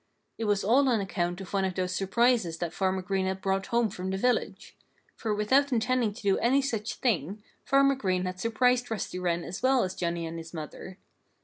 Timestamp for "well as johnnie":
9.61-10.25